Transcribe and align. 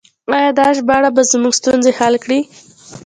آیا 0.37 0.51
دا 0.59 0.67
ژباړه 0.77 1.09
به 1.15 1.21
زموږ 1.31 1.53
ستونزې 1.59 1.91
حل 1.99 2.15
کړي؟ 2.23 2.39